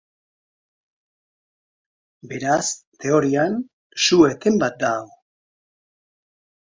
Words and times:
Beraz, 2.31 2.65
teorian, 3.05 3.61
su-eten 4.07 4.59
bat 4.65 4.81
da 4.85 4.91
hau. 4.95 5.05